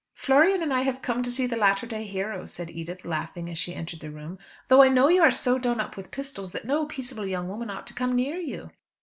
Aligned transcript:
"Florian 0.15 0.63
and 0.63 0.73
I 0.73 0.81
have 0.81 1.03
come 1.03 1.21
to 1.21 1.29
see 1.29 1.45
the 1.45 1.55
latter 1.55 1.85
day 1.85 2.05
hero," 2.05 2.47
said 2.47 2.71
Edith 2.71 3.05
laughing 3.05 3.47
as 3.51 3.59
she 3.59 3.75
entered 3.75 3.99
the 3.99 4.09
room; 4.09 4.39
"though 4.67 4.81
I 4.81 4.89
know 4.89 5.05
that 5.09 5.13
you 5.13 5.21
are 5.21 5.29
so 5.29 5.59
done 5.59 5.79
up 5.79 5.95
with 5.95 6.09
pistols 6.09 6.53
that 6.53 6.65
no 6.65 6.87
peaceable 6.87 7.27
young 7.27 7.47
woman 7.47 7.69
ought 7.69 7.85
to 7.85 7.93
come 7.93 8.15
near 8.15 8.37
you." 8.37 8.71